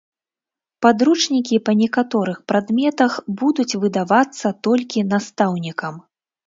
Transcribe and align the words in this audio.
Падручнікі 0.85 1.59
па 1.69 1.75
некаторых 1.83 2.41
прадметах 2.53 3.11
будуць 3.43 3.77
выдавацца 3.85 4.47
толькі 4.71 5.07
настаўнікам. 5.13 6.07